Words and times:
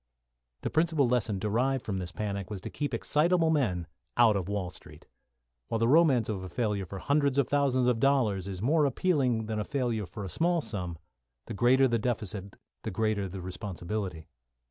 The 0.63 0.71
principal 0.71 1.07
lesson 1.07 1.37
derived 1.37 1.85
from 1.85 1.99
this 1.99 2.11
panic 2.11 2.49
was 2.49 2.59
to 2.61 2.71
keep 2.71 2.91
excitable 2.91 3.51
men 3.51 3.85
out 4.17 4.35
of 4.35 4.49
Wall 4.49 4.71
Street. 4.71 5.05
While 5.67 5.77
the 5.77 5.87
romance 5.87 6.27
of 6.27 6.41
a 6.41 6.49
failure 6.49 6.87
for 6.87 6.97
hundreds 6.97 7.37
of 7.37 7.47
thousands 7.47 7.87
of 7.87 7.99
dollars 7.99 8.47
is 8.47 8.63
more 8.63 8.85
appealing 8.85 9.45
than 9.45 9.59
a 9.59 9.63
failure 9.63 10.07
for 10.07 10.23
a 10.25 10.27
small 10.29 10.59
sum, 10.59 10.97
the 11.45 11.53
greater 11.53 11.87
the 11.87 11.99
deficit 11.99 12.55
the 12.81 12.89
greater 12.89 13.29
the 13.29 13.41
responsibility. 13.41 14.25